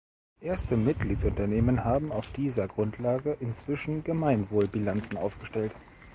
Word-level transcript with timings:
Erste 0.39 0.77
Mitgliedsunternehmen 0.77 1.83
haben 1.85 2.11
auf 2.11 2.31
dieser 2.31 2.67
Grundlage 2.67 3.37
inzwischen 3.39 4.03
Gemeinwohl-Bilanzen 4.03 5.15
aufgestellt. 5.19 5.75